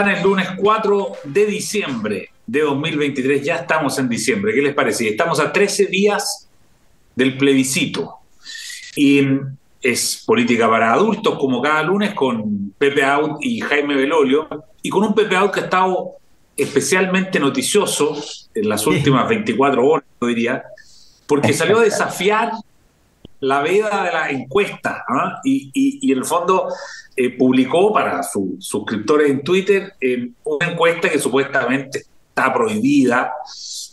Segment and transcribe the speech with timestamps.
[0.00, 3.44] están el lunes 4 de diciembre de 2023?
[3.44, 5.08] Ya estamos en diciembre, ¿qué les parece?
[5.08, 6.48] Estamos a 13 días
[7.14, 8.14] del plebiscito.
[8.96, 9.20] Y
[9.82, 14.48] es política para adultos, como cada lunes, con Pepe Out y Jaime Belolio,
[14.80, 16.12] y con un Pepe Out que ha estado
[16.56, 18.16] especialmente noticioso
[18.54, 20.62] en las últimas 24 horas, diría,
[21.26, 22.52] porque salió a desafiar
[23.40, 25.40] la veda de la encuesta ¿ah?
[25.44, 26.68] y, en el fondo
[27.16, 33.32] eh, publicó para sus suscriptores en Twitter eh, una encuesta que supuestamente está prohibida.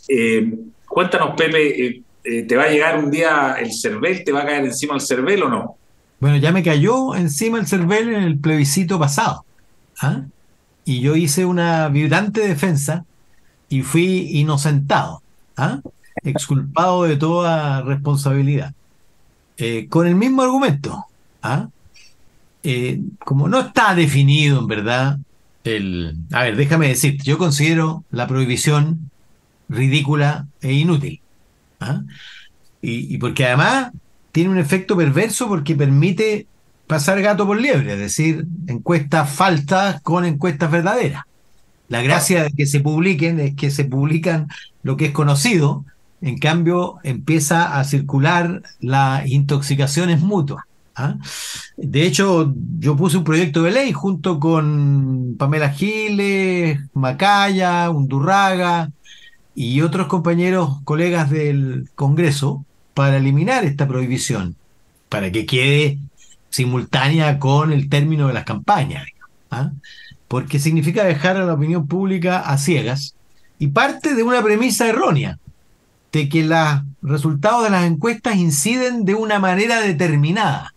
[0.08, 0.54] Eh,
[0.86, 4.24] cuéntanos, Pepe, ¿te va a llegar un día el CERVEL?
[4.24, 5.76] ¿Te va a caer encima el CERVEL o no?
[6.20, 9.44] Bueno, ya me cayó encima el CERVEL en el plebiscito pasado.
[10.00, 10.22] ¿ah?
[10.84, 13.04] Y yo hice una vibrante defensa
[13.68, 15.22] y fui inocentado,
[15.56, 15.80] ¿ah?
[16.22, 18.72] exculpado de toda responsabilidad.
[19.58, 21.06] Eh, con el mismo argumento.
[21.42, 21.68] ¿ah?
[22.62, 25.18] Eh, como no está definido en verdad
[25.64, 26.16] el...
[26.32, 29.10] A ver, déjame decir, yo considero la prohibición
[29.68, 31.20] ridícula e inútil.
[31.80, 32.02] ¿ah?
[32.80, 33.90] Y, porque además
[34.30, 36.46] tiene un efecto perverso porque permite
[36.86, 41.24] pasar gato por liebre, es decir, encuestas falsas con encuestas verdaderas.
[41.88, 44.48] La gracia de que se publiquen es que se publican
[44.82, 45.84] lo que es conocido,
[46.20, 50.64] en cambio, empieza a circular las intoxicaciones mutuas.
[50.96, 51.16] ¿ah?
[51.76, 58.90] De hecho, yo puse un proyecto de ley junto con Pamela Giles, Macaya, Undurraga
[59.54, 64.56] y otros compañeros, colegas del Congreso, para eliminar esta prohibición,
[65.08, 65.98] para que quede
[66.50, 69.06] simultánea con el término de las campañas.
[69.52, 69.70] ¿ah?
[70.26, 73.14] Porque significa dejar a la opinión pública a ciegas
[73.60, 75.38] y parte de una premisa errónea
[76.12, 80.74] de que los resultados de las encuestas inciden de una manera determinada.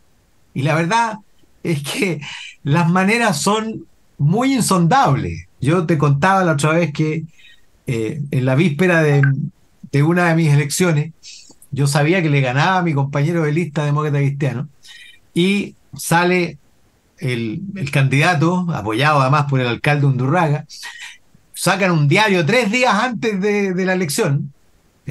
[0.53, 1.19] Y la verdad
[1.63, 2.21] es que
[2.63, 3.85] las maneras son
[4.17, 5.47] muy insondables.
[5.59, 7.23] Yo te contaba la otra vez que
[7.87, 11.13] eh, en la víspera de, una de mis elecciones,
[11.71, 14.67] yo sabía que le ganaba a mi compañero de lista demócrata cristiano,
[15.33, 16.57] y sale
[17.17, 17.61] el,
[17.91, 20.65] candidato, apoyado además por el alcalde Undurraga,
[21.53, 24.51] sacan un diario tres días antes de la elección,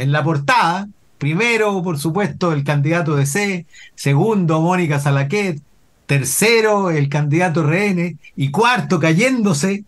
[0.01, 0.89] en la portada,
[1.19, 5.61] primero, por supuesto, el candidato de C, segundo, Mónica Salaquet,
[6.07, 9.85] tercero, el candidato RN, y cuarto, cayéndose,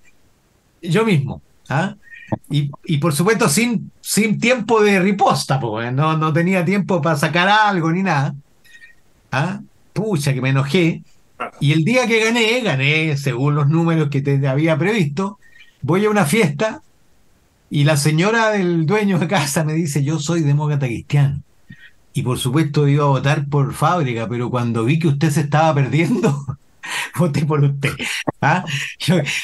[0.82, 1.40] yo mismo.
[1.68, 1.96] ¿ah?
[2.50, 7.48] Y, por supuesto, sin, sin tiempo de riposta, porque no, no tenía tiempo para sacar
[7.48, 8.34] algo ni nada.
[9.32, 9.60] ¿ah?
[9.92, 11.02] Pucha, que me enojé.
[11.60, 15.38] Y el día que gané, gané según los números que te había previsto,
[15.80, 16.82] voy a una fiesta
[17.72, 21.42] y la señora del dueño de casa me dice, yo soy demócrata cristiano.
[22.12, 25.74] Y por supuesto iba a votar por fábrica, pero cuando vi que usted se estaba
[25.74, 26.44] perdiendo,
[27.18, 27.94] voté por usted.
[28.42, 28.62] ¿ah?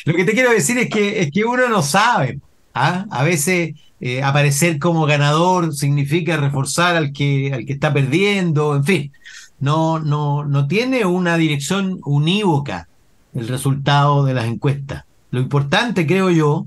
[0.04, 2.38] lo que te quiero decir es que, es que uno no sabe.
[2.74, 3.06] ¿ah?
[3.10, 8.84] A veces eh, aparecer como ganador significa reforzar al que, al que está perdiendo, en
[8.84, 9.12] fin.
[9.58, 12.88] No, no, no tiene una dirección unívoca
[13.32, 15.04] el resultado de las encuestas.
[15.30, 16.66] Lo importante, creo yo,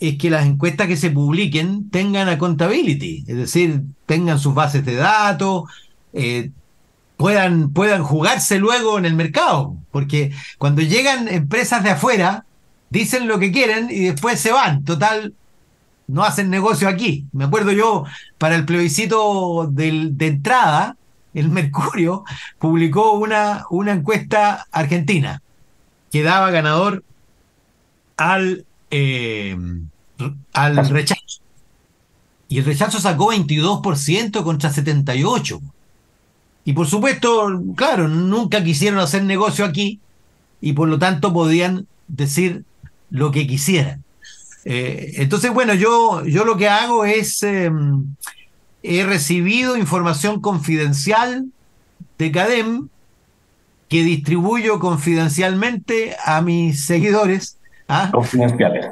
[0.00, 4.94] es que las encuestas que se publiquen tengan accountability, es decir, tengan sus bases de
[4.94, 5.64] datos,
[6.12, 6.50] eh,
[7.16, 12.44] puedan, puedan jugarse luego en el mercado, porque cuando llegan empresas de afuera,
[12.90, 15.34] dicen lo que quieren y después se van, total,
[16.06, 17.26] no hacen negocio aquí.
[17.32, 18.04] Me acuerdo yo,
[18.38, 20.96] para el plebiscito de entrada,
[21.34, 22.24] el Mercurio
[22.58, 25.42] publicó una, una encuesta argentina
[26.10, 27.04] que daba ganador
[28.16, 29.56] al eh,
[30.52, 31.40] al rechazo.
[32.48, 35.60] Y el rechazo sacó 22% contra 78%.
[36.64, 40.00] Y por supuesto, claro, nunca quisieron hacer negocio aquí
[40.60, 42.64] y por lo tanto podían decir
[43.10, 44.04] lo que quisieran.
[44.64, 48.14] Eh, entonces, bueno, yo, yo lo que hago es, em,
[48.82, 51.46] he recibido información confidencial
[52.18, 52.88] de CADEM
[53.88, 57.57] que distribuyo confidencialmente a mis seguidores.
[57.88, 58.10] ¿Ah?
[58.12, 58.86] Confidenciales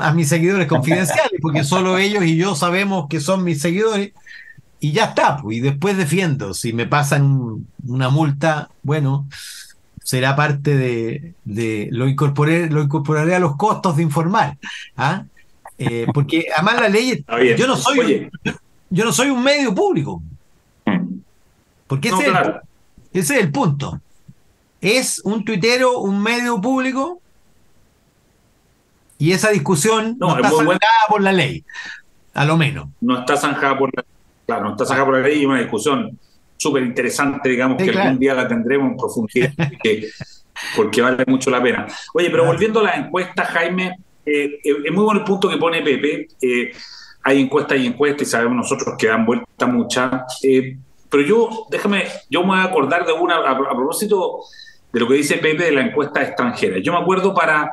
[0.00, 4.12] a mis seguidores confidenciales, porque solo ellos y yo sabemos que son mis seguidores,
[4.80, 6.54] y ya está, pues, y después defiendo.
[6.54, 9.26] Si me pasan una multa, bueno,
[10.02, 14.58] será parte de, de lo, incorporé, lo incorporaré a los costos de informar.
[14.96, 15.24] ¿ah?
[15.78, 17.24] Eh, porque además la ley,
[17.56, 18.30] yo no soy,
[18.90, 20.22] yo no soy un medio público.
[21.86, 22.26] Porque ese,
[23.12, 24.00] ese es el punto.
[24.80, 27.20] ¿Es un tuitero un medio público?
[29.18, 30.78] Y esa discusión no, está zanjada
[31.08, 31.64] por la ley,
[32.34, 32.88] a lo menos.
[33.00, 34.04] No está zanjada por la
[34.46, 36.18] claro, no está zanjada por la ley y una discusión
[36.56, 39.52] súper interesante, digamos, que algún día la tendremos en profundidad.
[39.82, 40.08] que
[40.74, 41.86] porque vale mucho la pena.
[42.14, 45.56] Oye, pero volviendo a la encuesta, Jaime, eh, eh, es muy bueno el punto que
[45.56, 46.28] pone Pepe.
[46.40, 46.72] Eh,
[47.22, 50.10] hay encuestas y encuestas y sabemos nosotros que dan vuelta muchas.
[51.10, 54.40] pero yo, déjame, yo me voy a acordar de una, a, propósito
[54.92, 56.78] de lo que dice Pepe de la encuesta extranjera.
[56.78, 57.70] Yo me acuerdo para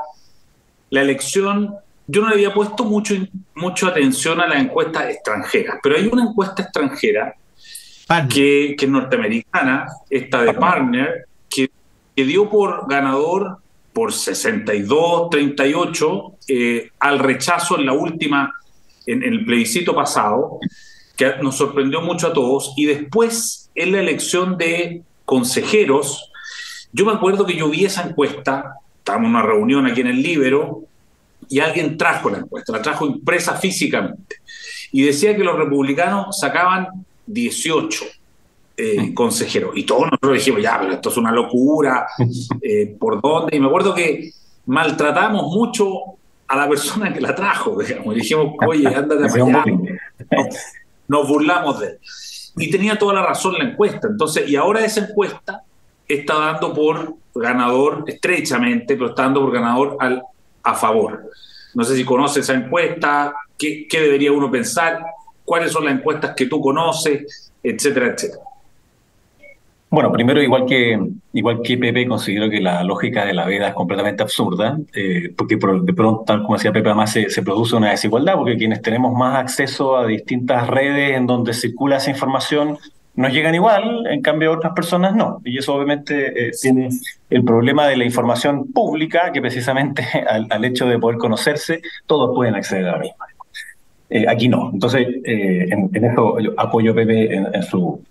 [0.93, 1.73] la elección,
[2.05, 3.15] yo no le había puesto mucho,
[3.55, 7.33] mucho atención a la encuesta extranjera, pero hay una encuesta extranjera
[8.29, 11.71] que, que, es norteamericana, esta de Partner, que,
[12.15, 13.57] que dio por ganador
[13.91, 18.53] por 62, 38 eh, al rechazo en la última,
[19.07, 20.59] en, el plebiscito pasado,
[21.17, 22.71] que nos sorprendió mucho a todos.
[22.77, 26.31] Y después, en la elección de consejeros,
[26.91, 30.23] yo me acuerdo que yo vi esa encuesta, estábamos en una reunión aquí en el
[30.23, 30.83] Libero,
[31.49, 34.37] y alguien trajo la encuesta, la trajo impresa físicamente.
[34.93, 36.87] Y decía que los republicanos sacaban
[37.27, 38.05] 18
[38.77, 39.71] eh, consejero.
[39.75, 42.07] Y todos nosotros dijimos, ya, pero esto es una locura,
[42.61, 43.57] eh, ¿por dónde?
[43.57, 44.31] Y me acuerdo que
[44.65, 45.87] maltratamos mucho
[46.47, 48.15] a la persona que la trajo, digamos.
[48.15, 49.65] Y dijimos, oye, ándate allá.
[51.09, 51.99] Nos burlamos de él.
[52.55, 54.07] Y tenía toda la razón la encuesta.
[54.07, 55.63] Entonces, y ahora esa encuesta
[56.15, 60.23] está dando por ganador estrechamente, pero está dando por ganador al,
[60.63, 61.29] a favor.
[61.73, 65.03] No sé si conoce esa encuesta, qué, qué debería uno pensar,
[65.43, 68.43] cuáles son las encuestas que tú conoces, etcétera, etcétera.
[69.93, 70.99] Bueno, primero, igual que,
[71.33, 75.55] igual que Pepe, considero que la lógica de la vida es completamente absurda, eh, porque
[75.55, 79.13] de pronto, tal como decía Pepe, además se, se, produce una desigualdad, porque quienes tenemos
[79.13, 82.79] más acceso a distintas redes en donde circula esa información
[83.15, 85.41] nos llegan igual, en cambio otras personas no.
[85.43, 86.89] Y eso obviamente eh, tiene
[87.29, 90.03] el problema de la información pública, que precisamente
[90.49, 93.25] al, hecho de poder conocerse, todos pueden acceder a la misma.
[94.09, 94.71] Eh, aquí no.
[94.73, 98.01] Entonces, en, eso apoyo a Pepe en, su,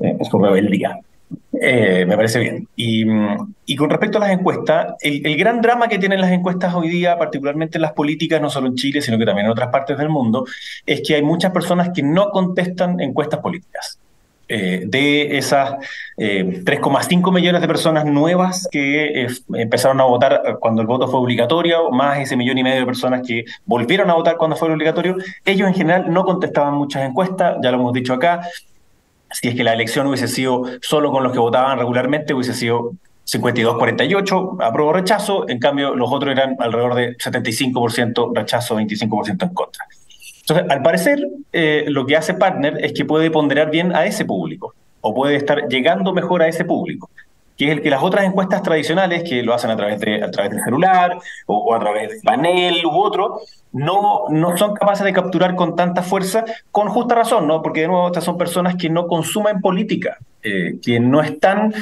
[0.00, 0.98] en rebeldía.
[1.60, 2.68] Eh, me parece bien.
[2.76, 7.18] Y, con respecto a las encuestas, el, gran drama que tienen las encuestas hoy día,
[7.18, 10.08] particularmente en las políticas, no solo en Chile, sino que también en otras partes del
[10.08, 10.46] mundo,
[10.86, 13.98] es que hay muchas personas que no contestan encuestas políticas.
[14.50, 15.74] Eh, de esas
[16.16, 21.90] 3,5 eh, millones de personas nuevas que empezaron a votar cuando el voto fue obligatorio,
[21.90, 25.68] más ese millón y medio de personas que volvieron a votar cuando fue obligatorio, ellos
[25.68, 28.40] en general no contestaban muchas encuestas, ya lo hemos dicho acá,
[29.30, 32.92] si es que la elección hubiese sido solo con los que votaban regularmente, hubiese sido
[33.26, 39.84] 52-48, apruebo rechazo, en cambio los otros eran alrededor de 75% rechazo, 25% en contra.
[40.48, 44.24] Entonces, al parecer, eh, lo que hace Partner es que puede ponderar bien a ese
[44.24, 47.10] público, o puede estar llegando mejor a ese público
[47.58, 50.30] que es el que las otras encuestas tradicionales, que lo hacen a través, de, a
[50.30, 53.40] través del celular o, a través del panel u otro,
[53.72, 57.60] no, no son capaces de capturar con tanta fuerza, con justa razón, ¿no?
[57.60, 61.74] Porque de nuevo estas son personas que no consumen política, eh, que no están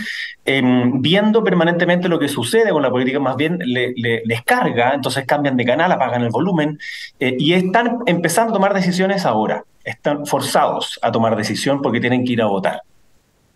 [0.44, 5.26] em, viendo permanentemente lo que sucede con la política, más bien le, les carga, entonces
[5.26, 6.78] cambian de canal, apagan el volumen
[7.20, 12.24] eh, y están empezando a tomar decisiones ahora, están forzados a tomar decisión porque tienen
[12.24, 12.82] que ir a votar.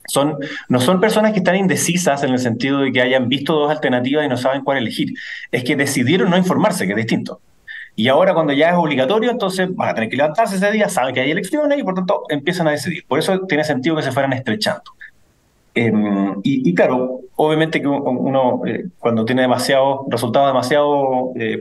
[0.07, 0.37] Son,
[0.69, 4.27] no son personas que están indecisas en el sentido de que hayan visto dos alternativas
[4.27, 5.15] y no saben cuál elegir.
[5.53, 7.41] Es que decidieron no informarse, que es distinto.
[8.01, 11.15] Y ahora cuando ya es obligatorio, entonces van a tener que levantarse ese día, saben
[11.15, 13.05] que hay elecciones y por tanto empiezan a decidir.
[13.07, 14.85] Por eso tiene sentido que se fueran estrechando.
[15.75, 21.61] Em, y, claro, obviamente que uno eh, cuando tiene demasiado resultados demasiado eh,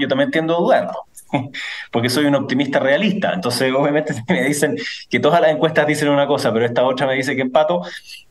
[0.00, 0.90] yo también tiendo a dudar.
[1.92, 3.32] porque soy un optimista realista.
[3.32, 4.76] Entonces, obviamente, me dicen
[5.08, 7.82] que todas las encuestas dicen una cosa, pero esta otra me dice que empato,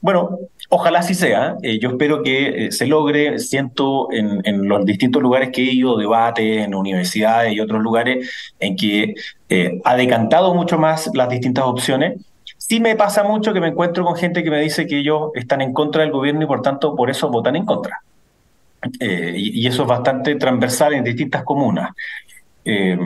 [0.02, 0.40] bueno,
[0.70, 1.58] ojalá así sea.
[1.62, 3.40] Eh, yo espero que eh, se logre.
[3.40, 8.30] Siento en, en, los distintos lugares que he ido, debates, en universidades y otros lugares,
[8.60, 9.16] en que
[9.50, 12.20] eh, ha decantado mucho más las distintas opciones.
[12.58, 15.62] Sí me pasa mucho que me encuentro con gente que me dice que ellos están
[15.62, 18.02] en contra del gobierno y por tanto por eso votan en contra.
[19.00, 21.92] y, y, eso es bastante transversal en distintas comunas.
[22.70, 22.98] Eh,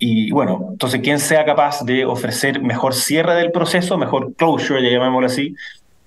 [0.00, 4.90] y bueno, entonces, quien sea capaz de ofrecer mejor cierre del proceso, mejor closure, ya
[4.90, 5.54] llamémoslo así,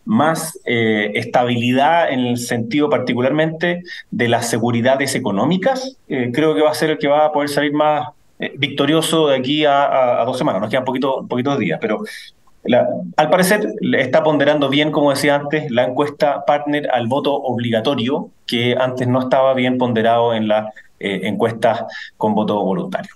[0.03, 6.71] más eh, estabilidad en el sentido particularmente de las seguridades económicas, eh, creo que va
[6.71, 8.09] a ser el que va a poder salir más
[8.57, 10.61] victorioso de aquí a, dos semanas.
[10.61, 12.03] Nos quedan poquito, poquitos días, pero
[13.15, 18.75] al parecer está ponderando bien, como decía antes, la encuesta partner al voto obligatorio, que
[18.77, 21.83] antes no estaba bien ponderado en la eh, encuestas
[22.15, 23.13] con voto voluntario.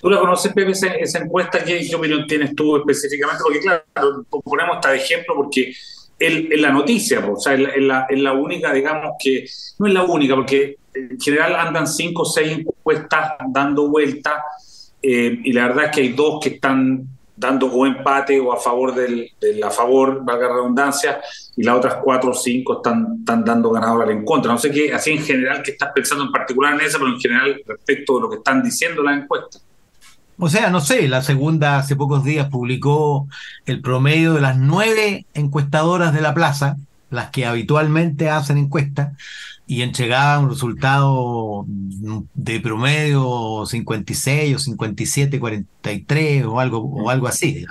[0.00, 1.62] ¿Tú la conoces, Pepe, esa, encuesta?
[1.62, 3.42] ¿Qué, opinión tienes tú específicamente?
[3.42, 5.74] Porque, claro, ponemos esta de ejemplo porque
[6.18, 9.46] es la noticia, o sea, es la, la, única, digamos, que
[9.78, 15.38] no es la única, porque en general andan cinco o seis encuestas dando vueltas, eh,
[15.44, 17.06] y la verdad es que hay dos que están
[17.40, 19.32] dando o empate o a favor del,
[19.64, 21.20] a favor, valga la redundancia,
[21.56, 24.52] y las otras cuatro o cinco están, dando ganador en contra.
[24.52, 27.18] No sé qué, así en general, qué estás pensando en particular en esa, pero en
[27.18, 29.64] general respecto de lo que están diciendo las encuestas.
[30.38, 33.26] O sea, no sé, la segunda hace pocos días publicó
[33.66, 36.76] el promedio de las nueve encuestadoras de la plaza,
[37.10, 39.16] las que habitualmente hacen encuestas,
[39.70, 41.64] y entregaban un resultado
[42.34, 47.64] de promedio 56 o 57, 43 o algo, o algo así.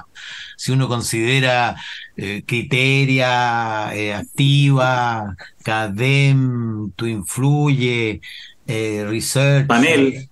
[0.56, 1.76] Si uno considera
[2.16, 8.22] eh, criteria, eh, activa, CADEM, tu influye,
[8.66, 9.68] eh, research.
[9.68, 10.30] Panel.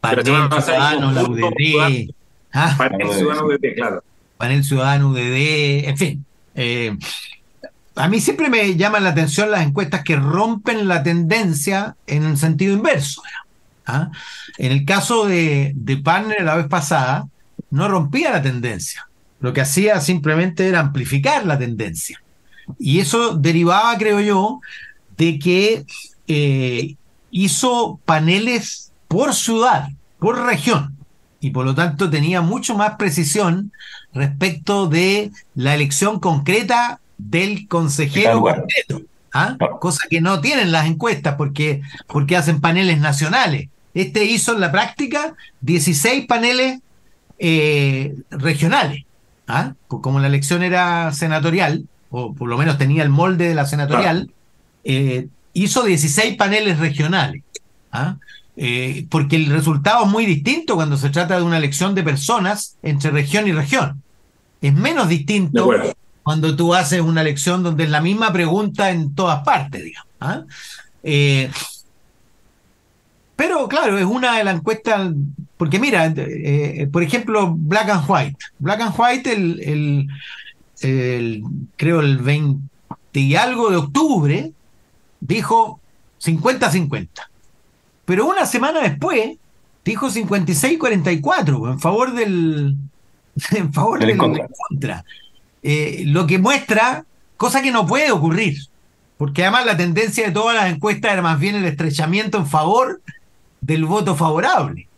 [0.00, 2.14] Panel Ciudadano, la UDD.
[2.54, 2.74] ¿ah?
[2.78, 4.04] Panel Ciudadano UDD, claro.
[4.38, 6.24] Panel Ciudadano UDD, en fin.
[8.00, 12.38] A mí siempre me llaman la atención las encuestas que rompen la tendencia en el
[12.38, 13.22] sentido inverso.
[13.84, 14.10] ¿ah?
[14.56, 17.28] En el caso de, de Partner la vez pasada,
[17.68, 19.06] no rompía la tendencia.
[19.40, 22.22] Lo que hacía simplemente era amplificar la tendencia.
[22.78, 24.62] Y eso derivaba, creo yo,
[25.18, 25.84] de que
[26.26, 26.96] eh,
[27.30, 30.96] hizo paneles por ciudad, por región,
[31.38, 33.72] y por lo tanto tenía mucho más precisión
[34.14, 39.02] respecto de la elección concreta del consejero completo.
[39.32, 39.56] ¿ah?
[39.80, 43.68] Cosa que no tienen las encuestas porque, porque hacen paneles nacionales.
[43.94, 46.80] Este hizo en la práctica 16 paneles
[47.38, 49.04] eh, regionales.
[49.46, 49.74] ¿ah?
[49.88, 54.30] Como la elección era senatorial, o por lo menos tenía el molde de la senatorial,
[54.84, 57.42] eh, hizo 16 paneles regionales.
[57.92, 58.16] ¿ah?
[58.56, 62.76] Eh, porque el resultado es muy distinto cuando se trata de una elección de personas
[62.82, 64.02] entre región y región.
[64.60, 65.70] Es menos distinto
[66.22, 70.08] cuando tú haces una elección donde es la misma pregunta en todas partes, digamos.
[70.20, 70.42] ¿ah?
[71.02, 71.50] Eh,
[73.36, 75.12] pero claro, es una de las encuestas,
[75.56, 78.38] porque mira, eh, por ejemplo, Black and White.
[78.58, 80.08] Black and White, el,
[80.80, 81.42] el,
[81.76, 82.60] creo el 20
[83.14, 84.52] y algo de octubre,
[85.20, 85.80] dijo
[86.22, 87.08] 50-50.
[88.04, 89.38] Pero una semana después
[89.84, 92.76] dijo 56-44 en favor del
[93.52, 95.04] en favor del, contra.
[95.62, 97.04] Eh, lo que muestra
[97.36, 98.56] cosa que no puede ocurrir,
[99.16, 103.00] porque además la tendencia de todas las encuestas era más bien el estrechamiento en favor
[103.60, 104.88] del voto favorable.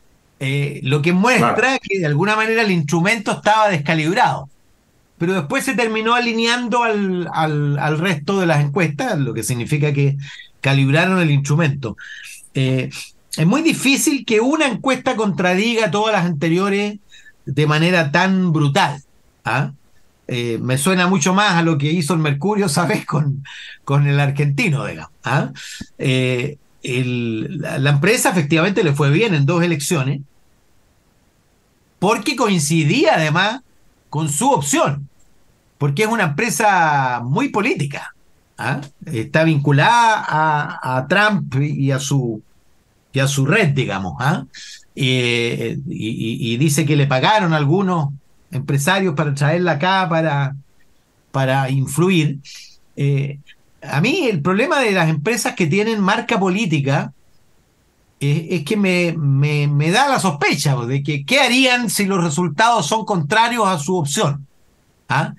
[0.41, 4.49] Eh, lo que muestra que de alguna manera el instrumento estaba descalibrado.
[5.19, 10.17] Pero después se terminó alineando al, al resto de las encuestas, lo que significa que
[10.61, 11.97] calibraron el instrumento.
[12.55, 12.89] Eh,
[13.37, 16.99] es muy difícil que una encuesta contradiga todas las anteriores
[17.45, 19.03] de manera tan brutal.
[19.45, 19.73] ¿ah?
[20.29, 23.05] Eh, me suena mucho más a lo que hizo el Mercurio, ¿sabes?
[23.05, 23.45] Con,
[23.85, 25.13] con el argentino, digamos.
[25.25, 25.51] ¿ah?
[25.99, 30.21] Eh, la, empresa efectivamente le fue bien en dos elecciones,
[31.99, 33.61] porque coincidía además
[34.11, 35.09] con su opción,
[35.79, 38.15] porque es una empresa muy política.
[38.59, 38.81] ¿ah?
[39.07, 40.25] Está vinculada
[40.83, 42.43] a, Trump y a su,
[43.13, 44.15] y a su red, digamos.
[44.19, 44.45] ¿ah?
[44.95, 48.11] Eh, y, dice que le pagaron algunos
[48.53, 50.55] empresarios para traerla acá para,
[51.31, 52.39] para influir.
[52.97, 53.39] Eh,
[53.83, 57.13] a mí el problema de las empresas que tienen marca política
[58.21, 63.05] es que me, me, da la sospecha de que qué harían si los resultados son
[63.05, 64.47] contrarios a su opción.
[65.09, 65.35] ¿Ah?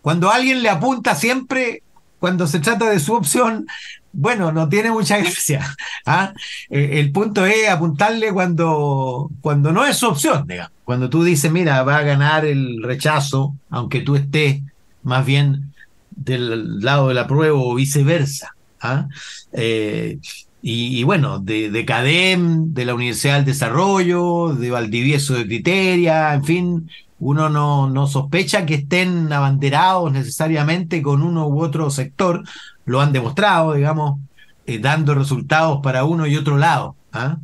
[0.00, 1.82] Cuando alguien le apunta siempre
[2.20, 3.66] cuando se trata de su opción,
[4.12, 5.74] bueno, no tiene mucha gracia.
[6.06, 6.32] ¿ah?
[6.68, 10.72] Eh, el punto es apuntarle cuando, cuando no es su opción, digamos.
[10.84, 14.60] Cuando tú dices, mira, va a ganar el rechazo, aunque tú estés
[15.02, 15.72] más bien
[16.10, 18.54] del lado de la prueba o viceversa.
[18.80, 19.08] ¿ah?
[19.52, 20.18] Eh,
[20.62, 26.44] y, bueno, de, de, CADEM, de la Universidad del Desarrollo, de Valdivieso de Criteria, en
[26.44, 32.42] fin, uno no, sospecha que estén abanderados necesariamente con uno u otro sector,
[32.86, 34.18] lo han demostrado, digamos,
[34.66, 36.96] eh, dando resultados para uno y otro lado.
[37.12, 37.36] ¿ah?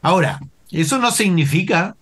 [0.00, 0.40] Ahora,
[0.70, 1.94] eso no significa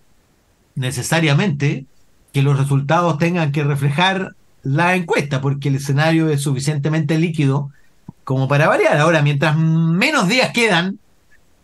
[0.75, 1.85] necesariamente
[2.31, 7.71] que los resultados tengan que reflejar la encuesta, porque el escenario es suficientemente líquido
[8.23, 8.97] como para variar.
[8.97, 10.97] Ahora, mientras menos días quedan,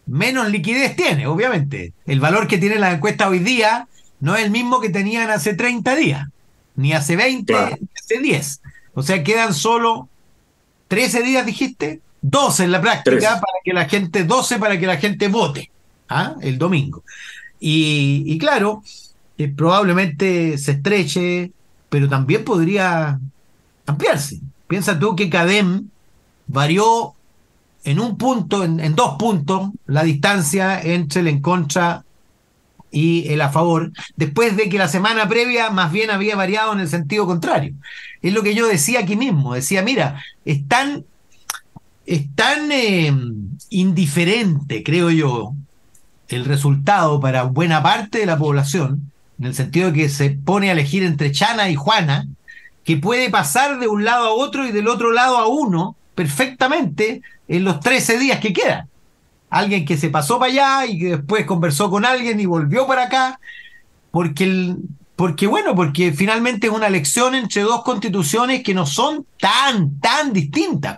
[0.06, 1.94] menos liquidez tiene, obviamente.
[2.06, 3.88] El valor que tiene la encuesta hoy día
[4.20, 6.28] no es el mismo que tenían hace 30 días,
[6.76, 8.62] ni hace 20, ni hace 10.
[8.94, 10.10] O sea, quedan solo
[10.88, 14.98] 13 días, dijiste, 12 en la práctica para que la gente, 12 para que la
[14.98, 15.70] gente vote,
[16.10, 16.36] ¿ah?
[16.42, 17.04] el domingo.
[17.60, 18.84] Y, claro,
[19.38, 21.52] eh, probablemente se estreche,
[21.90, 23.20] pero también podría
[23.86, 24.40] ampliarse.
[24.68, 25.90] Piensa tú que Cadem
[26.48, 27.14] varió
[27.84, 32.04] en un punto, en, en dos puntos, la distancia entre el en contra
[32.92, 36.80] y el a favor, después de que la semana previa más bien había variado en
[36.80, 37.74] el sentido contrario.
[38.22, 41.06] Es lo que yo decía aquí mismo, decía, mira, es tan,
[42.72, 43.14] eh,
[43.70, 45.54] indiferente, creo yo,
[46.30, 50.70] el resultado para buena parte de la población, en el sentido de que se pone
[50.70, 52.28] a elegir entre Chana y Juana,
[52.84, 57.22] que puede pasar de un lado a otro y del otro lado a uno perfectamente
[57.48, 58.88] en los 13 días que quedan.
[59.50, 63.04] Alguien que se pasó para allá y que después conversó con alguien y volvió para
[63.04, 63.40] acá,
[64.12, 64.78] porque, el,
[65.16, 70.34] porque bueno, porque finalmente es una elección entre dos constituciones que no son tan, tan
[70.34, 70.98] distintas.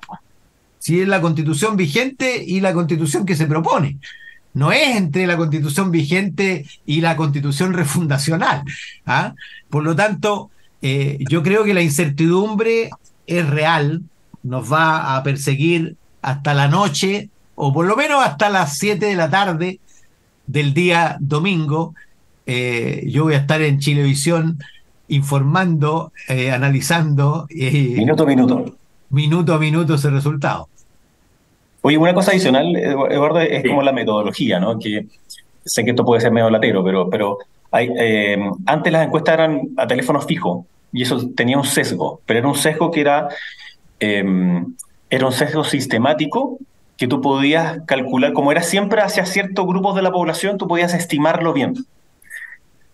[0.80, 3.98] Si es la constitución vigente y la constitución que se propone
[4.54, 8.64] no es entre la constitución vigente y la constitución refundacional.
[9.06, 9.34] ¿ah?
[9.70, 10.50] Por lo tanto,
[10.82, 12.90] eh, yo creo que la incertidumbre
[13.28, 14.04] es real,
[14.44, 17.30] nos va a perseguir hasta la noche,
[17.62, 19.80] o por lo menos hasta las 7 de la tarde
[20.48, 21.94] del día domingo.
[22.46, 24.60] Eh, yo voy a estar en Chilevisión
[25.10, 27.48] informando, eh, analizando.
[27.50, 28.76] minuto a minuto.
[29.10, 30.70] Minuto a minuto ese resultado.
[31.82, 34.80] Oye, una cosa adicional, Eduardo, es como la metodología, ¿no?
[34.80, 35.08] Que
[35.66, 37.40] sé que esto puede ser medio latero, pero, pero
[37.72, 42.40] hay, eh, antes las encuestas eran a teléfono fijo y eso tenía un sesgo, pero
[42.40, 43.28] era un sesgo que era,
[44.00, 44.64] eh,
[45.10, 46.58] era un sesgo sistemático
[47.00, 50.94] que tú podías calcular, como era siempre hacia ciertos grupos de la población, tú podías
[50.94, 51.74] estimarlo bien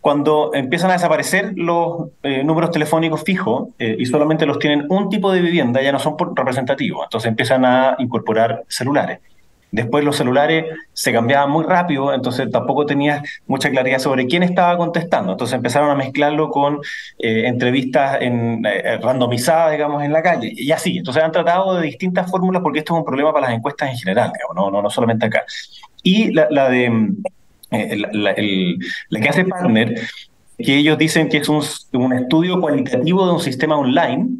[0.05, 5.09] cuando empiezan a desaparecer los eh, números telefónicos fijos eh, y solamente los tienen un
[5.09, 9.21] tipo de vivienda, ya no son representativos, entonces empiezan a incorporar celulares.
[9.75, 14.77] Después los celulares se cambiaban muy rápido, entonces tampoco tenías mucha claridad sobre quién estaba
[14.77, 15.33] contestando.
[15.33, 16.79] Entonces empezaron a mezclarlo con
[17.19, 18.63] eh, entrevistas en,
[19.01, 20.53] randomizadas, digamos, en la calle.
[20.55, 20.97] Y así.
[20.97, 23.97] Entonces han tratado de distintas fórmulas porque esto es un problema para las encuestas en
[23.97, 25.43] general, digamos, no, no, solamente acá.
[26.03, 27.11] Y la de
[27.71, 28.33] eh, la,
[29.21, 29.99] que hace Partner,
[30.57, 34.37] que ellos dicen que es un estudio cualitativo de un sistema online,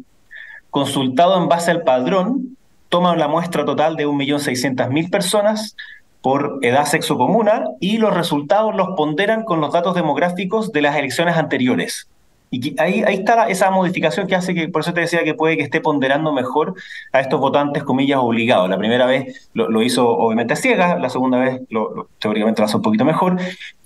[0.70, 2.55] consultado en base al padrón,
[2.88, 5.76] toman la muestra total de 1.600.000 personas
[6.22, 10.96] por edad sexo comuna y los resultados los ponderan con los datos demográficos de las
[10.96, 12.08] elecciones anteriores.
[12.50, 15.56] Y ahí, ahí está esa modificación que hace que, por eso te decía que puede
[15.56, 16.74] que esté ponderando mejor
[17.12, 18.68] a estos votantes, comillas, obligados.
[18.70, 22.76] La primera vez lo, hizo obviamente a ciegas, la segunda vez lo, teóricamente lo hace
[22.76, 23.36] un poquito mejor.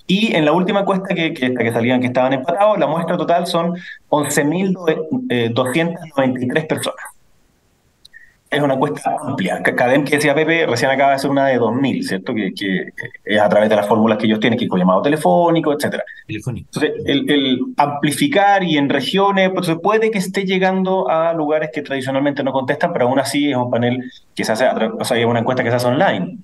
[0.07, 3.45] Y en la última encuesta que, que, que salían que estaban empatados, la muestra total
[3.47, 3.75] son
[4.09, 7.10] 11.293 personas
[8.51, 9.63] es una encuesta amplia.
[9.63, 12.33] Cadem, que decía Pepe, recién acaba de hacer una de 2000, ¿cierto?
[12.33, 12.51] Que,
[13.23, 16.03] es a través de las fórmulas que ellos tienen, que es con llamado telefónico, etcétera.
[16.27, 22.43] Entonces, el, amplificar y en regiones, pues puede que esté llegando a lugares que tradicionalmente
[22.43, 25.39] no contestan, pero aún así es un panel que se hace, o sea, es una
[25.39, 26.39] encuesta que se hace online.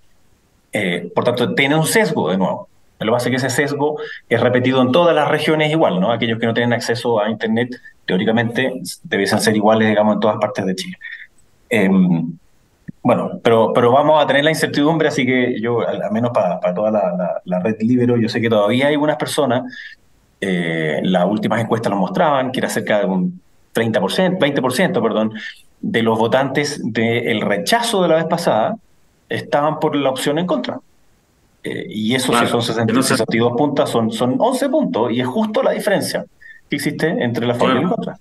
[0.72, 2.70] Eh, por tanto, tiene un sesgo de nuevo.
[3.00, 6.12] Lo que es que ese sesgo es repetido en todas las regiones igual, ¿no?
[6.12, 10.65] Aquellos que no tienen acceso a Internet, teóricamente, debiesen ser iguales, digamos, en todas partes
[10.65, 10.98] de Chile.
[11.69, 12.38] Em,
[13.01, 16.91] bueno, pero, pero vamos a tener la incertidumbre, así que yo, al, menos para, toda
[16.91, 19.63] la, red Libero, yo sé que todavía hay algunas personas,
[20.41, 23.41] eh, las últimas encuestas lo mostraban, que era cerca de un
[23.73, 25.34] 30%, 20%, perdón,
[25.80, 28.75] de los votantes del rechazo de la vez pasada
[29.30, 30.80] estaban por la opción en contra.
[31.63, 35.71] Eh, y eso si son 62 puntos, son, son 11 puntos, y es justo la
[35.71, 36.25] diferencia
[36.69, 38.17] que existe entre la favor y en contra.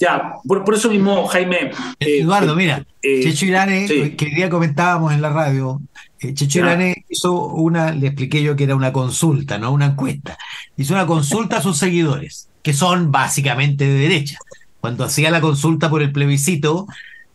[0.00, 1.70] Ya, por, eso mismo, Jaime.
[2.00, 5.80] Eh, Eduardo, mira, eh, Checho Irane, que el día comentábamos en la radio,
[6.20, 10.36] eh, Checho Irane hizo una, le expliqué yo que era una consulta, no una encuesta.
[10.76, 14.38] Hizo una consulta a sus seguidores, que son básicamente de derecha.
[14.80, 16.86] Cuando hacía la consulta por el plebiscito,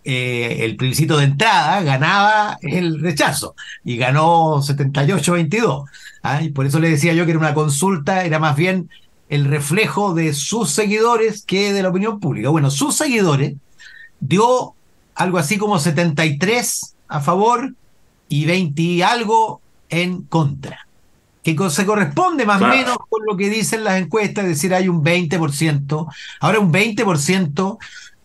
[0.04, 5.86] el plebiscito de entrada ganaba el rechazo y ganó 78-22.
[6.24, 6.42] ¿ah?
[6.42, 8.90] Y por eso le decía yo que era una consulta, era más bien
[9.32, 12.50] el reflejo de sus seguidores que de la opinión pública.
[12.50, 13.56] Bueno, sus seguidores
[14.20, 14.74] dio
[15.16, 17.74] algo así como 73 a favor
[18.28, 20.86] y 20 y algo en contra,
[21.44, 24.90] que se corresponde más o menos con lo que dicen las encuestas, es decir, hay
[24.90, 26.08] un 20%,
[26.42, 27.78] ahora un 20%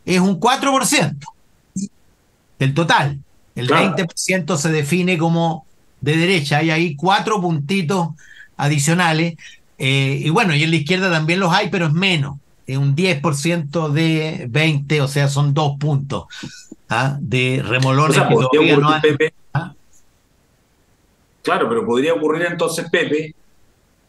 [0.07, 1.17] es un 4%
[2.59, 3.21] del total.
[3.55, 5.67] El 20% se define como
[6.01, 8.09] de derecha, hay ahí cuatro puntitos
[8.57, 9.37] adicionales
[9.79, 12.37] eh, y bueno, y en la izquierda también los hay, pero es menos.
[12.67, 16.25] Es un 10% de 20, o sea, son dos puntos
[16.89, 17.17] ¿ah?
[17.21, 18.91] de remolones que todavía no
[19.55, 19.75] ¿ah?
[21.43, 23.35] Claro, pero podría ocurrir entonces, Pepe,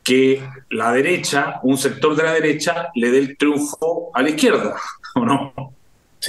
[0.03, 4.75] que la derecha, un sector de la derecha, le dé el triunfo a la izquierda,
[5.15, 5.53] ¿o no?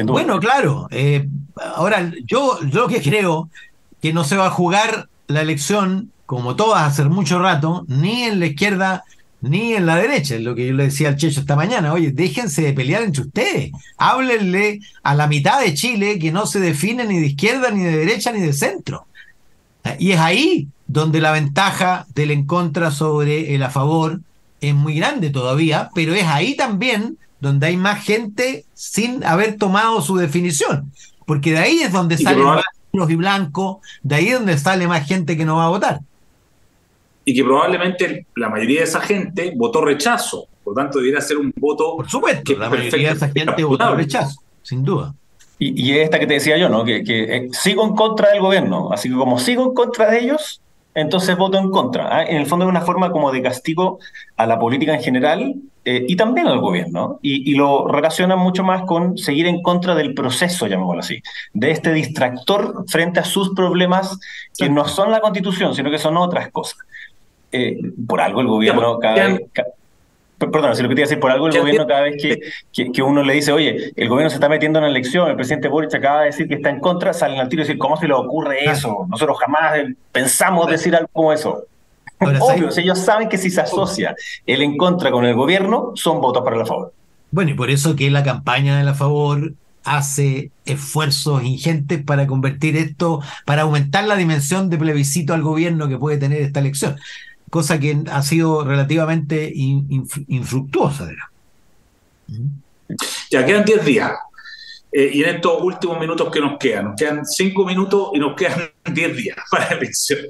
[0.04, 0.86] Bueno, claro.
[0.90, 3.48] Eh, ahora, yo, yo que creo
[4.02, 8.38] que no se va a jugar la elección como todas hace mucho rato, ni en
[8.38, 9.04] la izquierda
[9.40, 12.10] ni en la derecha, es lo que yo le decía al Checho esta mañana, oye,
[12.10, 17.04] déjense de pelear entre ustedes, háblenle a la mitad de Chile que no se define
[17.04, 19.06] ni de izquierda, ni de derecha, ni de centro.
[19.98, 24.20] Y es ahí donde la ventaja del en contra sobre el a favor
[24.60, 30.02] es muy grande todavía, pero es ahí también donde hay más gente sin haber tomado
[30.02, 30.92] su definición,
[31.26, 35.06] porque de ahí es donde salen más y blancos, de ahí es donde sale más
[35.06, 36.00] gente que no va a votar
[37.28, 40.46] y que probablemente la mayoría de esa gente votó rechazo.
[40.64, 41.94] Por lo tanto, debiera ser un voto.
[41.94, 45.14] Por supuesto, que la mayoría de esa gente votó rechazo, sin duda.
[45.58, 46.86] Y, y, esta que te decía yo, ¿no?
[46.86, 48.90] Que, que, eh, sigo en contra del gobierno.
[48.94, 50.62] Así que como sigo en contra de ellos,
[50.94, 52.16] entonces voto en contra.
[52.16, 52.24] ¿ah?
[52.24, 53.98] En el fondo es una forma como de castigo
[54.38, 57.18] a la política en general eh, y también al gobierno.
[57.20, 61.72] Y, y, lo relacionan mucho más con seguir en contra del proceso, llamémoslo así, de
[61.72, 64.18] este distractor frente a sus problemas
[64.56, 66.78] que no son la constitución, sino que son otras cosas.
[67.50, 69.40] Eh, por algo el gobierno cada vez...
[70.38, 72.92] perdón, si lo que te iba a decir, por algo el gobierno cada vez que,
[72.92, 75.68] que, uno le dice, oye, el gobierno se está metiendo en la elección, el presidente
[75.68, 78.06] Boric acaba de decir que está en contra, salen al tiro y decir, ¿cómo se
[78.06, 79.06] le ocurre eso?
[79.08, 79.78] Nosotros jamás
[80.12, 81.64] pensamos decir algo como eso.
[82.20, 86.42] Obvio, ellos saben que si se asocia el en contra con el gobierno, son votos
[86.44, 86.92] para la favor.
[87.30, 89.52] Bueno, y por eso que la campaña de la favor
[89.84, 95.96] hace esfuerzos ingentes para convertir esto, para aumentar la dimensión de plebiscito al gobierno que
[95.96, 96.96] puede tener esta elección
[97.50, 101.08] cosa que ha sido relativamente infructuosa.
[103.30, 104.12] Ya quedan 10 días.
[104.90, 108.34] Eh, y en estos últimos minutos que nos quedan, nos quedan 5 minutos y nos
[108.34, 110.20] quedan 10 días para la elección.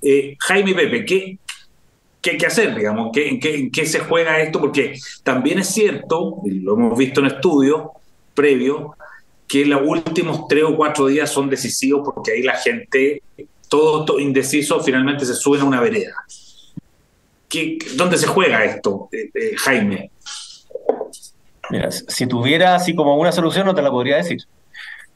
[0.00, 1.38] Eh, Jaime Pepe, ¿qué,
[2.22, 2.74] ¿qué que hacer?
[2.74, 3.10] Digamos?
[3.12, 4.60] ¿Qué, en, qué, ¿En qué se juega esto?
[4.60, 7.88] Porque también es cierto, y lo hemos visto en estudios
[8.34, 8.92] previos,
[9.46, 13.22] que los últimos 3 o 4 días son decisivos porque ahí la gente
[13.68, 16.14] todo, indeciso finalmente se suben a una vereda.
[17.48, 20.10] ¿Qué, ¿Dónde se juega esto, eh, eh, Jaime?
[21.70, 24.38] Mira, si tuviera así como una solución no te la podría decir.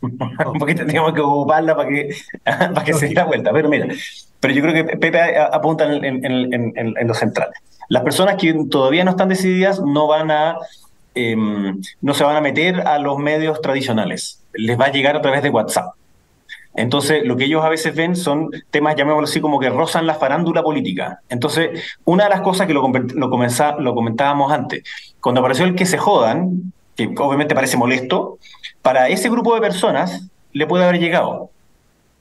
[0.59, 3.53] Porque tendríamos que ocuparla para que, para que se dé la vuelta.
[3.53, 3.87] Pero mira,
[4.41, 7.51] pero yo creo que Pepe apunta en, en, en, lo central.
[7.89, 10.57] Las personas que todavía no están decididas no van a
[11.15, 14.43] em, no se van a meter a los medios tradicionales.
[14.55, 15.95] Les va a llegar a través de WhatsApp.
[16.75, 20.15] Entonces, lo que ellos a veces ven son temas, llamémoslo así, como que rozan la
[20.15, 21.21] farándula política.
[21.29, 23.31] Entonces, una de las cosas que lo, lo,
[23.79, 24.83] lo comentábamos antes,
[25.21, 28.39] cuando apareció el que se jodan, que obviamente parece molesto,
[28.81, 31.51] para ese grupo de personas le puede haber llegado.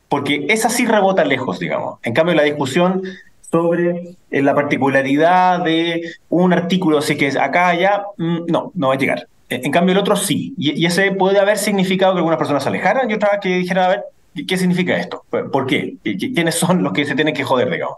[0.09, 1.99] Porque esa sí rebota lejos, digamos.
[2.03, 3.01] En cambio, la discusión
[3.49, 8.93] sobre eh, la particularidad de un artículo, así que acá ya, mm, no, no va
[8.95, 9.27] a llegar.
[9.49, 10.53] En cambio, el otro sí.
[10.57, 13.87] Y, ese puede haber significado que algunas personas se alejaran y otras que dijeran, a
[13.89, 15.25] ver, ¿Qué significa esto?
[15.29, 15.95] ¿Por qué?
[16.03, 17.97] ¿Quiénes son los que se tienen que joder, digamos?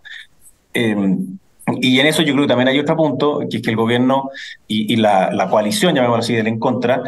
[0.74, 1.38] Em,
[1.82, 4.30] y en eso yo creo que también hay otro punto, que es que el gobierno
[4.68, 7.04] y, la, la, coalición, llamémoslo así, del en contra,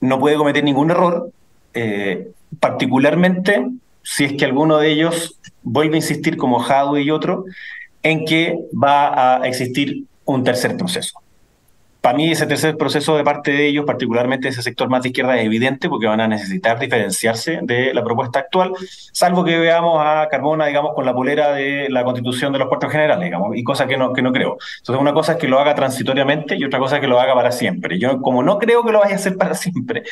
[0.00, 1.30] no puede cometer ningún error,
[1.72, 3.66] eh, particularmente
[4.02, 7.44] si es que alguno de ellos vuelve a insistir, como Jadwe y otro,
[8.02, 11.23] en que va a existir un tercer proceso.
[12.04, 15.38] Para mí ese tercer proceso de parte de ellos, particularmente ese sector más de izquierda,
[15.38, 18.72] es evidente porque van a necesitar diferenciarse de la propuesta actual,
[19.10, 22.92] salvo que veamos a Carmona, digamos, con la polera de la constitución de los puertos
[22.92, 24.58] generales, digamos, y cosas que no, que no creo.
[24.80, 27.34] Entonces una cosa es que lo haga transitoriamente y otra cosa es que lo haga
[27.34, 27.98] para siempre.
[27.98, 30.02] Yo como no creo que lo vaya a hacer para siempre,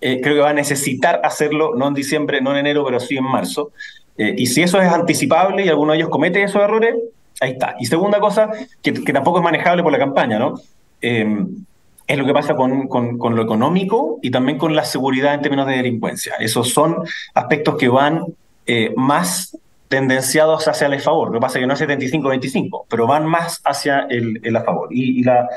[0.00, 3.16] eh, creo que va a necesitar hacerlo, no en diciembre, no en enero, pero sí
[3.16, 3.70] en marzo.
[4.16, 6.96] Eh, y si eso es anticipable y alguno de ellos comete esos errores,
[7.40, 7.76] ahí está.
[7.78, 8.50] Y segunda cosa,
[8.82, 10.56] que, que tampoco es manejable por la campaña, ¿no?
[11.00, 11.64] Em,
[12.08, 15.66] es lo que pasa con, con, lo económico y también con la seguridad en términos
[15.66, 16.34] de delincuencia.
[16.40, 16.96] Esos son
[17.34, 18.24] aspectos que van
[18.66, 19.56] eh, más
[19.88, 21.28] tendenciados hacia el favor.
[21.28, 24.64] Lo que pasa es que no es 75-25, pero van más hacia el, el a
[24.64, 24.88] favor.
[24.90, 25.48] Y, la,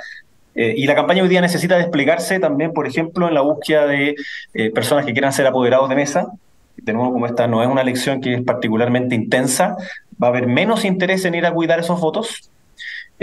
[0.54, 4.16] eh, y la campaña hoy día necesita desplegarse también, por ejemplo, en la búsqueda de
[4.54, 6.28] eh, personas que quieran ser apoderados de mesa.
[6.76, 9.78] De como esta no es una elección que es particularmente intensa,
[10.22, 12.51] va a haber menos interés en ir a cuidar esos votos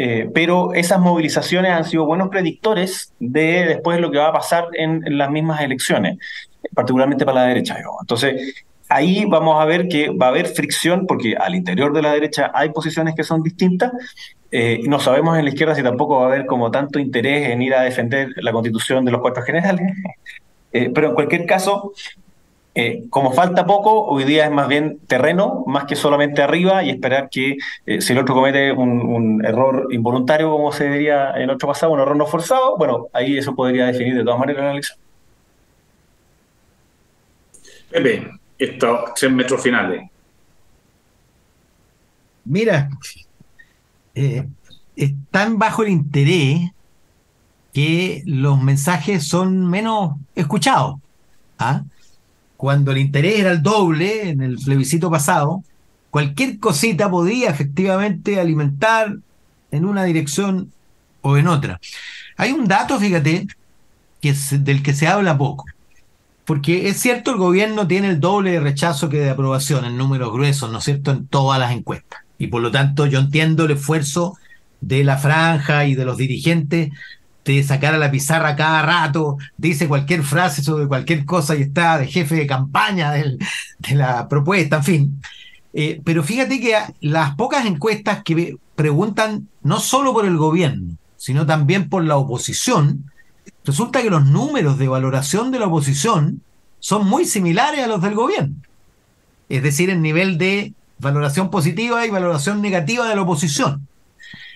[0.01, 4.69] eh, pero esas movilizaciones han sido buenos predictores de después lo que va a pasar
[4.75, 6.19] en, las mismas elecciones,
[6.73, 7.77] particularmente para la derecha.
[8.01, 12.13] Entonces, ahí vamos a ver que va a haber fricción, porque al interior de la
[12.13, 13.91] derecha hay posiciones que son distintas.
[14.53, 17.61] Eh, no sabemos en la izquierda si tampoco va a haber como tanto interés en
[17.61, 19.85] ir a defender la constitución de los cuatro generales.
[20.71, 21.95] Eh, pero en cualquier caso,
[22.81, 26.91] eh, como falta poco, hoy día es más bien terreno, más que solamente arriba, y
[26.91, 31.67] esperar que eh, si el otro comete un, error involuntario, como se diría en otro
[31.67, 34.99] pasado, un error no forzado, bueno, ahí eso podría definir de todas maneras la elección.
[37.91, 40.09] Pepe, estos tres metros finales.
[42.45, 42.91] Mira,
[44.15, 44.47] eh,
[44.95, 46.71] están bajo el interés
[47.73, 51.01] que los mensajes son menos escuchados.
[51.59, 51.83] ¿ah?
[52.59, 55.63] Cuando el interés era el doble en el plebiscito pasado,
[56.11, 59.17] cualquier cosita podía efectivamente alimentar
[59.71, 60.73] en una dirección
[61.23, 61.79] o en otra.
[62.37, 63.47] Hay un dato, fíjate,
[64.21, 65.67] que del que se habla poco.
[66.45, 70.33] Porque es cierto, el gobierno tiene el doble de rechazo que de aprobación en números
[70.33, 72.23] gruesos, ¿no es cierto?, en todas las encuestas.
[72.39, 74.37] Y por lo tanto, yo entiendo el esfuerzo
[74.81, 76.91] de la franja y de los dirigentes
[77.57, 81.99] de sacar a la pizarra cada rato, dice cualquier frase sobre cualquier cosa y está
[81.99, 83.39] de jefe de campaña de
[83.95, 85.23] la propuesta, en fin.
[85.73, 91.47] Eh, pero fíjate que las pocas encuestas que preguntan no solo por el gobierno, sino
[91.47, 93.11] también por la oposición,
[93.65, 96.43] resulta que los números de valoración de la oposición
[96.81, 98.55] son muy similares a los del gobierno.
[99.49, 103.87] Es decir, el nivel de valoración positiva y valoración negativa de la oposición.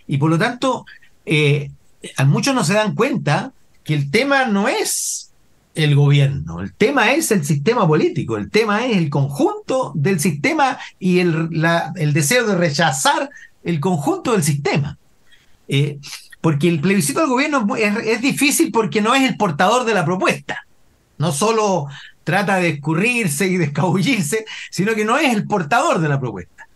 [0.06, 0.84] Y por lo tanto,
[1.24, 1.70] eh,
[2.16, 3.52] a muchos no se dan cuenta
[3.84, 5.32] que el tema no es
[5.74, 10.78] el gobierno, el tema es el sistema político, el tema es el conjunto del sistema
[10.98, 11.50] y el,
[12.12, 13.30] deseo de rechazar
[13.64, 14.98] el conjunto del sistema.
[15.68, 15.98] Eh,
[16.40, 20.66] porque el plebiscito del gobierno es, difícil porque no es el portador de la propuesta.
[21.16, 21.86] No solo
[22.24, 26.66] trata de escurrirse y de escabullirse, sino que no es el portador de la propuesta.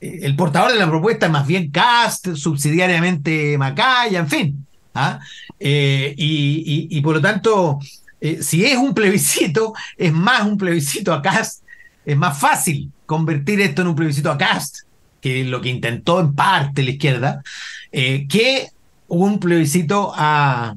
[0.00, 4.66] Eh, el portador de la propuesta es más bien Cast, subsidiariamente Macaya, en fin.
[4.94, 5.20] ¿Ah?
[5.58, 7.78] Eh, y, por lo tanto,
[8.20, 11.62] eh, si es un plebiscito, es más un plebiscito a Cast,
[12.04, 14.80] es más fácil convertir esto en un plebiscito a Cast,
[15.20, 17.42] que lo que intentó en parte la izquierda,
[17.90, 18.68] que
[19.08, 20.76] un plebiscito a,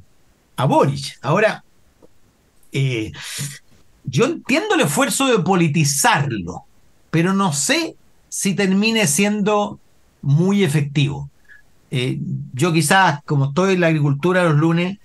[0.58, 1.18] a Boric.
[1.22, 1.64] Ahora,
[2.72, 3.12] eh,
[4.04, 6.66] yo entiendo el esfuerzo de politizarlo,
[7.10, 7.96] pero no sé
[8.30, 9.80] si termine siendo
[10.22, 11.30] muy efectivo.
[11.92, 12.20] Eh,
[12.54, 14.98] yo quizás, como estoy en la agricultura los lunes,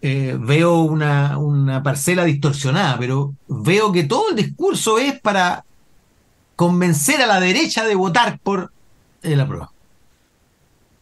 [0.00, 5.64] eh, veo una, una, parcela distorsionada, pero veo que todo el discurso es para
[6.56, 8.72] convencer a la derecha de votar por
[9.22, 9.70] la prueba.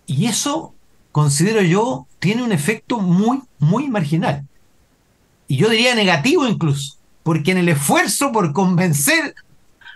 [0.07, 0.75] Y eso
[1.13, 4.47] considero yo, tiene un efecto muy, muy marginal.
[5.49, 9.35] Y yo diría negativo incluso, porque en el esfuerzo por convencer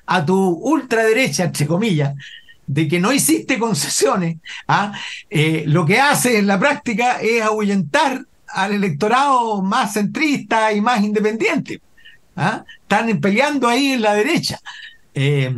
[0.06, 2.14] a tu ultraderecha, entre comillas,
[2.66, 4.92] de que no hiciste concesiones, ¿ah?
[5.30, 11.02] Eh, lo que hace en la práctica es ahuyentar al electorado más centrista y más
[11.02, 11.80] independiente.
[12.36, 12.64] ¿ah?
[12.82, 14.60] Están peleando ahí en la derecha.
[15.14, 15.52] Eh,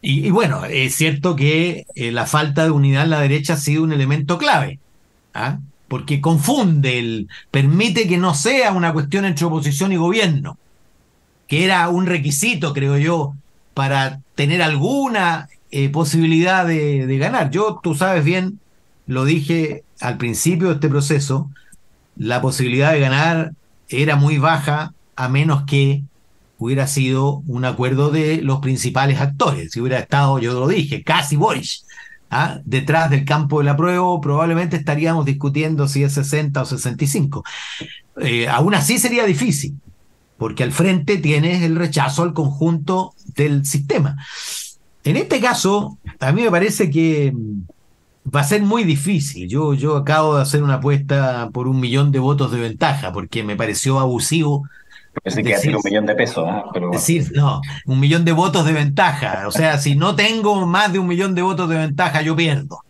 [0.00, 3.82] y, bueno, es cierto que eh, la falta de unidad en la derecha ha sido
[3.82, 4.78] un elemento clave,
[5.34, 5.58] ¿ah?
[5.88, 10.58] porque confunde, el, permite que no sea una cuestión entre oposición y gobierno,
[11.48, 13.34] que era un requisito, creo yo,
[13.74, 17.50] para tener alguna eh, posibilidad de, ganar.
[17.50, 18.60] Yo, tú sabes bien,
[19.06, 21.50] lo dije al principio de este proceso,
[22.16, 23.52] la posibilidad de ganar
[23.88, 26.02] era muy baja a menos que
[26.58, 29.72] hubiera sido un acuerdo de los principales actores.
[29.72, 31.84] Si hubiera estado, yo lo dije, casi Boris,
[32.30, 32.60] ¿ah?
[32.64, 37.44] detrás del campo de la prueba, probablemente estaríamos discutiendo si es 60 o 65.
[38.20, 39.78] Eh, aún así sería difícil,
[40.38, 44.16] porque al frente tienes el rechazo al conjunto del sistema.
[45.06, 47.62] En este caso, a mí me parece que mm,
[48.34, 49.48] va a ser muy difícil.
[49.48, 53.44] Yo, yo acabo de hacer una apuesta por un millón de votos de ventaja, porque
[53.44, 54.68] me pareció abusivo
[55.22, 56.46] Pensé que decir, un millón de pesos.
[56.92, 59.46] Decir, no, un millón de votos de ventaja.
[59.46, 62.80] O sea, si no tengo más de un millón de votos de ventaja, yo pierdo.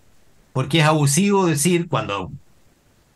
[0.52, 2.32] Porque es abusivo decir, cuando,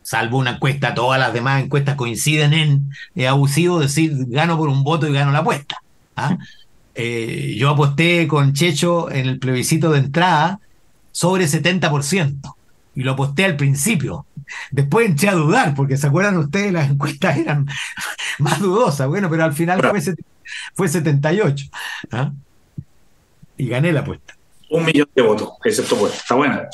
[0.02, 4.84] salvo una encuesta, todas las demás encuestas coinciden en, es abusivo decir, gano por un
[4.84, 5.76] voto y gano la apuesta.
[6.16, 6.36] ¿ah?
[6.94, 10.60] Eh, yo aposté con Checho en el plebiscito de entrada
[11.12, 12.54] sobre 70%
[12.94, 14.26] y lo aposté al principio.
[14.70, 17.66] Después entré a dudar, porque se acuerdan ustedes, las encuestas eran
[18.38, 19.08] más dudosas.
[19.08, 19.80] Bueno, pero al final
[20.74, 21.66] fue, 78.
[22.12, 22.32] ¿ah?
[23.56, 24.36] Y gané la apuesta.
[24.70, 26.14] Un millón de votos, excepto pues.
[26.14, 26.68] Está buena.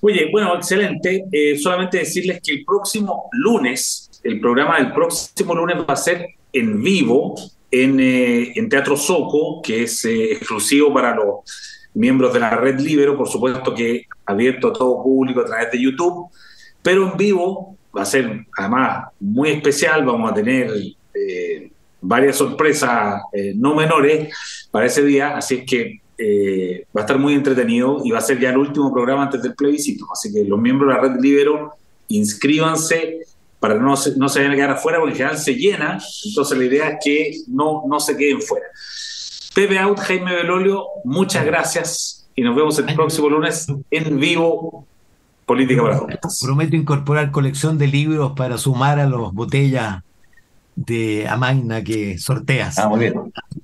[0.00, 1.24] Oye, bueno, excelente.
[1.30, 6.26] Eh, solamente decirles que el próximo lunes, el programa del próximo lunes va a ser
[6.52, 7.34] en vivo
[7.72, 11.40] en, eh, en Teatro Soco, que es eh, exclusivo para los
[11.94, 15.82] miembros de la red Libero, por supuesto que abierto a todo público a través de
[15.82, 16.30] YouTube,
[16.82, 20.70] pero en vivo va a ser además muy especial, vamos a tener
[21.14, 23.22] eh, varias sorpresas
[23.56, 24.34] no menores
[24.70, 26.00] para ese día, así es que
[26.94, 29.54] va a estar muy entretenido y va a ser ya el último programa antes del
[29.54, 31.72] plebiscito, así que los miembros de la red Libero
[32.08, 33.20] inscríbanse
[33.62, 36.58] para no se, no se vayan a quedar afuera, porque en general se llena, entonces
[36.58, 38.66] la idea es que no, no se queden fuera.
[39.54, 44.84] Pepe Out, Jaime Belolio, muchas gracias y nos vemos el próximo lunes en vivo
[45.46, 46.40] Política para Adultos.
[46.42, 50.02] Prometo incorporar colección de libros para sumar a las botellas
[50.74, 52.80] de Amagna que sorteas.
[52.80, 53.14] Ah, muy bien,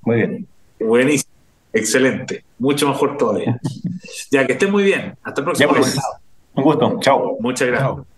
[0.03, 0.47] muy bien.
[0.79, 1.33] Buenísimo,
[1.73, 3.61] excelente, mucho mejor todavía.
[4.31, 6.01] ya que estén muy bien, hasta el próximo pues, lunes.
[6.55, 7.37] Un gusto, chao.
[7.41, 8.18] Muchas gracias.